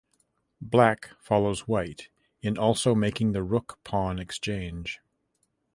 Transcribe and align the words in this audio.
Black 0.63 1.11
follows 1.19 1.67
White 1.67 2.09
in 2.41 2.57
also 2.57 2.95
making 2.95 3.33
the 3.33 3.43
rook 3.43 3.77
pawn 3.83 4.17
exchange. 4.17 4.99